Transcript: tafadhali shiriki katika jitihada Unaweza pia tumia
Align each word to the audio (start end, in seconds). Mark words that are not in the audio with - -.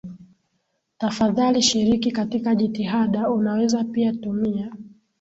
tafadhali 0.97 1.61
shiriki 1.61 2.11
katika 2.11 2.55
jitihada 2.55 3.29
Unaweza 3.29 3.83
pia 3.83 4.13
tumia 4.13 4.71